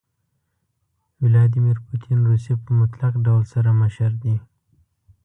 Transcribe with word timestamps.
ويلاديمير 1.21 1.77
پوتين 1.87 2.19
روسيه 2.29 2.55
په 2.63 2.69
مطلق 2.79 3.13
ډول 3.25 3.43
سره 3.53 3.69
مشر 3.81 4.11
دي. 4.23 4.35